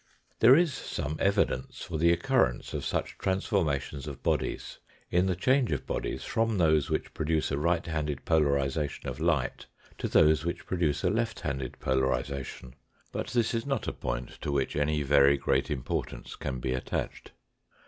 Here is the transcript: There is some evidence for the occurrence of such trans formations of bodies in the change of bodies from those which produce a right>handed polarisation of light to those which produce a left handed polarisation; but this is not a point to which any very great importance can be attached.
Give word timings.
There 0.39 0.55
is 0.55 0.73
some 0.73 1.15
evidence 1.19 1.83
for 1.83 1.99
the 1.99 2.11
occurrence 2.11 2.73
of 2.73 2.83
such 2.83 3.19
trans 3.19 3.45
formations 3.45 4.07
of 4.07 4.23
bodies 4.23 4.79
in 5.11 5.27
the 5.27 5.35
change 5.35 5.71
of 5.71 5.85
bodies 5.85 6.23
from 6.23 6.57
those 6.57 6.89
which 6.89 7.13
produce 7.13 7.51
a 7.51 7.55
right>handed 7.59 8.25
polarisation 8.25 9.07
of 9.07 9.19
light 9.19 9.67
to 9.99 10.07
those 10.07 10.43
which 10.43 10.65
produce 10.65 11.03
a 11.03 11.11
left 11.11 11.41
handed 11.41 11.79
polarisation; 11.79 12.73
but 13.11 13.27
this 13.27 13.53
is 13.53 13.67
not 13.67 13.87
a 13.87 13.93
point 13.93 14.39
to 14.41 14.51
which 14.51 14.75
any 14.75 15.03
very 15.03 15.37
great 15.37 15.69
importance 15.69 16.35
can 16.35 16.59
be 16.59 16.73
attached. 16.73 17.31